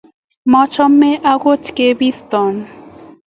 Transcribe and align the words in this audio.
machome 0.51 1.09
agot 1.31 1.63
kebiston 1.75 2.53